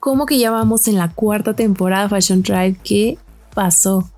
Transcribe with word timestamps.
¿Cómo 0.00 0.26
que 0.26 0.38
ya 0.38 0.50
vamos 0.50 0.88
en 0.88 0.96
la 0.96 1.10
cuarta 1.12 1.54
temporada 1.54 2.08
Fashion 2.08 2.42
Drive? 2.42 2.76
¿Qué 2.84 3.18
pasó? 3.54 4.10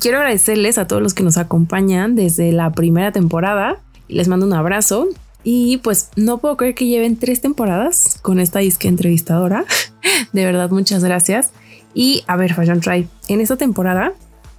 Quiero 0.00 0.18
agradecerles 0.18 0.78
a 0.78 0.86
todos 0.86 1.02
los 1.02 1.14
que 1.14 1.22
nos 1.22 1.36
acompañan 1.36 2.14
desde 2.14 2.52
la 2.52 2.70
primera 2.72 3.12
temporada. 3.12 3.78
Les 4.08 4.28
mando 4.28 4.46
un 4.46 4.52
abrazo. 4.52 5.08
Y 5.44 5.78
pues 5.78 6.10
no 6.14 6.38
puedo 6.38 6.56
creer 6.56 6.74
que 6.74 6.86
lleven 6.86 7.16
tres 7.16 7.40
temporadas 7.40 8.18
con 8.22 8.38
esta 8.38 8.60
disque 8.60 8.88
entrevistadora. 8.88 9.64
De 10.32 10.44
verdad, 10.44 10.70
muchas 10.70 11.02
gracias. 11.02 11.50
Y 11.94 12.24
a 12.26 12.36
ver, 12.36 12.54
Fashion 12.54 12.80
Drive, 12.80 13.08
en 13.28 13.40
esta 13.40 13.56
temporada 13.56 14.12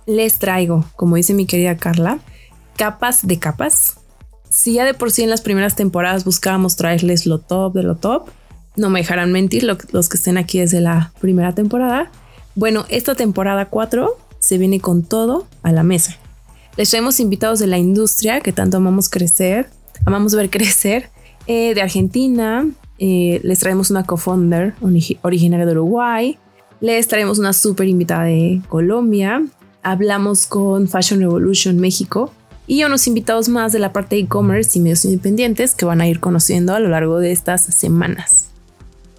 les 0.06 0.40
traigo, 0.40 0.86
como 0.96 1.16
dice 1.16 1.34
mi 1.34 1.46
querida 1.46 1.78
Carla, 1.78 2.20
capas 2.76 3.26
de 3.26 3.40
capas. 3.40 3.98
Si 4.50 4.74
ya 4.74 4.86
de 4.86 4.94
por 4.94 5.12
sí 5.12 5.24
en 5.24 5.30
las 5.30 5.42
primeras 5.42 5.76
temporadas 5.76 6.26
buscábamos 6.26 6.76
traerles 6.76 7.26
lo 7.26 7.40
top 7.40 7.74
de 7.74 7.84
lo 7.84 7.96
top, 7.96 8.30
no 8.76 8.90
me 8.90 9.00
dejarán 9.00 9.32
mentir 9.32 9.64
los 9.64 10.10
que 10.10 10.18
estén 10.18 10.38
aquí 10.38 10.60
desde 10.60 10.82
la 10.82 11.12
primera 11.20 11.54
temporada. 11.54 12.12
Bueno, 12.56 12.86
esta 12.90 13.16
temporada 13.16 13.66
4 13.66 14.18
se 14.40 14.58
viene 14.58 14.80
con 14.80 15.04
todo 15.04 15.48
a 15.62 15.72
la 15.72 15.84
mesa. 15.84 16.18
Les 16.76 16.90
traemos 16.90 17.20
invitados 17.20 17.60
de 17.60 17.68
la 17.68 17.78
industria 17.78 18.42
que 18.42 18.52
tanto 18.52 18.78
amamos 18.78 19.10
crecer, 19.10 19.70
amamos 20.06 20.34
ver 20.36 20.50
crecer, 20.52 21.10
eh, 21.48 21.74
de 21.74 21.82
Argentina. 21.82 22.68
Eh, 23.00 23.42
les 23.44 23.60
traemos 23.60 23.92
una 23.92 24.06
co-founder 24.06 24.74
originaria 25.22 25.66
de 25.66 25.72
Uruguay. 25.72 26.38
Les 26.80 27.08
traemos 27.08 27.40
una 27.40 27.54
súper 27.54 27.88
invitada 27.88 28.24
de 28.24 28.62
Colombia. 28.70 29.44
Hablamos 29.84 30.46
con 30.46 30.88
Fashion 30.88 31.20
Revolution 31.20 31.78
México 31.78 32.32
y 32.68 32.84
unos 32.84 33.08
invitados 33.08 33.50
más 33.50 33.74
de 33.74 33.80
la 33.80 33.92
parte 33.92 34.16
de 34.16 34.22
e-commerce 34.22 34.78
y 34.78 34.82
medios 34.82 35.04
independientes 35.06 35.76
que 35.76 35.86
van 35.86 36.02
a 36.02 36.08
ir 36.08 36.20
conociendo 36.20 36.74
a 36.74 36.80
lo 36.80 36.90
largo 36.90 37.20
de 37.20 37.32
estas 37.32 37.64
semanas. 37.64 38.43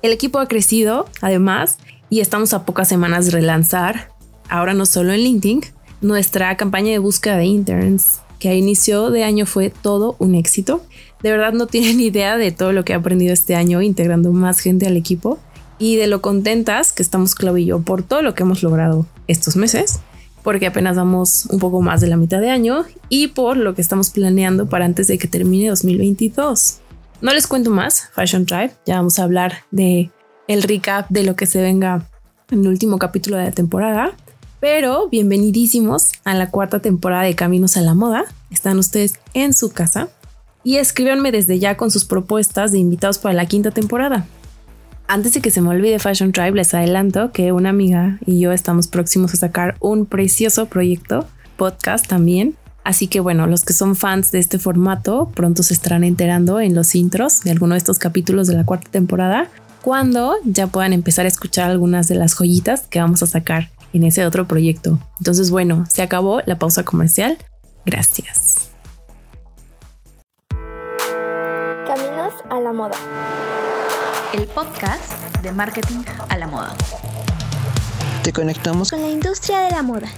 El 0.05 0.13
equipo 0.13 0.39
ha 0.39 0.49
crecido, 0.49 1.07
además, 1.23 1.79
y 2.11 2.21
estamos 2.21 2.53
a 2.53 2.67
pocas 2.67 2.89
semanas 2.89 3.25
de 3.25 3.31
relanzar, 3.31 4.11
ahora 4.51 4.75
no 4.75 4.85
solo 4.85 5.15
en 5.15 5.21
LinkedIn, 5.21 5.63
nuestra 6.03 6.55
campaña 6.59 6.91
de 6.91 6.99
búsqueda 6.99 7.39
de 7.39 7.47
interns, 7.47 8.21
que 8.39 8.51
a 8.51 8.55
inicio 8.55 9.09
de 9.09 9.25
año 9.25 9.47
fue 9.47 9.71
todo 9.71 10.15
un 10.19 10.35
éxito. 10.35 10.83
De 11.23 11.31
verdad 11.31 11.55
no 11.55 11.69
tienen 11.69 12.01
idea 12.03 12.37
de 12.37 12.53
todo 12.53 12.73
lo 12.73 12.85
que 12.85 12.93
he 12.93 12.97
aprendido 12.97 13.33
este 13.33 13.57
año 13.57 13.81
integrando 13.81 14.31
más 14.31 14.61
gente 14.61 14.87
al 14.87 14.99
equipo 14.99 15.39
y 15.79 15.97
de 15.97 16.07
lo 16.07 16.21
contentas 16.21 16.93
que 16.93 17.03
estamos 17.03 17.35
Clau 17.35 17.57
y 17.57 17.65
yo 17.65 17.81
por 17.81 18.03
todo 18.03 18.21
lo 18.21 18.35
que 18.35 18.43
hemos 18.43 18.63
logrado 18.63 19.07
estos 19.27 19.57
meses, 19.57 20.01
porque 20.43 20.67
apenas 20.67 20.97
damos 20.97 21.47
un 21.47 21.61
poco 21.61 21.81
más 21.81 22.03
de 22.03 22.09
la 22.09 22.19
mitad 22.19 22.43
de 22.43 22.51
año 22.51 22.85
y 23.09 23.29
por 23.29 23.57
lo 23.57 23.75
que 23.75 23.81
estamos 23.81 24.11
planeando 24.11 24.67
para 24.69 24.85
antes 24.85 25.07
de 25.07 25.17
que 25.17 25.29
termine 25.29 25.71
2022. 25.71 26.81
No 27.25 27.33
les 27.33 27.47
cuento 27.47 27.71
más, 27.71 28.11
Fashion 28.13 28.45
Drive, 28.45 28.73
ya 28.85 28.97
vamos 28.97 29.19
a 29.19 29.23
hablar 29.23 29.65
de 29.71 30.11
el 30.47 30.63
recap 30.63 31.09
de 31.09 31.23
lo 31.23 31.37
que 31.37 31.47
se 31.47 31.63
venga 31.63 32.07
en 32.51 32.61
el 32.61 32.69
último 32.69 32.99
capítulo 32.99 33.39
de 33.39 33.45
la 33.45 33.51
temporada. 33.51 34.13
Pero 34.61 35.09
bienvenidísimos 35.09 36.13
a 36.25 36.35
la 36.35 36.51
cuarta 36.51 36.81
temporada 36.81 37.23
de 37.23 37.35
Caminos 37.35 37.79
a 37.79 37.81
la 37.81 37.95
Moda. 37.95 38.27
Están 38.51 38.79
ustedes 38.79 39.15
en 39.33 39.55
su 39.55 39.73
casa 39.73 40.09
y 40.65 40.77
escríbanme 40.77 41.33
desde 41.33 41.59
ya 41.59 41.79
con 41.79 41.91
sus 41.91 42.05
propuestas 42.05 42.73
de 42.73 42.79
invitados 42.79 43.17
para 43.17 43.33
la 43.33 43.47
quinta 43.47 43.71
temporada. 43.71 44.27
Antes 45.09 45.33
de 45.33 45.41
que 45.41 45.51
se 45.51 45.63
me 45.63 45.71
olvide 45.71 45.99
Fashion 46.01 46.31
Drive, 46.31 46.53
les 46.53 46.75
adelanto 46.75 47.33
que 47.33 47.53
una 47.53 47.71
amiga 47.71 48.19
y 48.27 48.39
yo 48.39 48.53
estamos 48.53 48.87
próximos 48.87 49.33
a 49.33 49.39
sacar 49.39 49.77
un 49.81 50.05
precioso 50.05 50.67
proyecto, 50.67 51.27
podcast 51.57 52.07
también, 52.07 52.55
Así 52.85 53.09
que 53.09 53.21
bueno, 53.21 53.47
los 53.47 53.65
que 53.65 53.73
son 53.73 53.97
fans 53.97 54.31
de 54.31 54.39
este 54.39 54.59
formato 54.59 55.31
pronto 55.35 55.63
se 55.63 55.73
estarán 55.73 56.05
enterando 56.05 56.61
en 56.61 56.75
los 56.75 56.95
intros 56.95 57.41
de 57.41 57.51
alguno 57.51 57.75
de 57.75 57.79
estos 57.79 57.99
capítulos 57.99 58.47
de 58.47 58.55
la 58.55 58.65
cuarta 58.65 58.91
temporada, 58.91 59.49
cuando 59.81 60.35
ya 60.45 60.67
puedan 60.67 60.93
empezar 60.93 61.25
a 61.25 61.29
escuchar 61.29 61.71
algunas 61.71 62.09
de 62.09 62.15
las 62.15 62.35
joyitas 62.35 62.83
que 62.83 63.01
vamos 63.01 63.23
a 63.23 63.27
sacar 63.27 63.71
en 63.95 64.05
ese 64.05 64.27
otro 64.27 64.47
proyecto. 64.47 64.99
Entonces 65.19 65.51
bueno, 65.51 65.87
se 65.89 66.03
acabó 66.03 66.43
la 66.45 66.59
pausa 66.59 66.85
comercial. 66.85 67.39
Gracias. 67.87 68.69
Caminos 71.87 72.35
a 72.51 72.61
la 72.61 72.73
moda. 72.73 72.97
El 74.35 74.47
podcast 74.49 75.11
de 75.43 75.53
marketing 75.53 76.03
a 76.29 76.37
la 76.37 76.49
moda. 76.49 76.75
Te 78.23 78.33
conectamos 78.33 78.91
con 78.91 79.01
la 79.01 79.09
industria 79.09 79.61
de 79.61 79.71
la 79.71 79.83
moda 79.83 80.09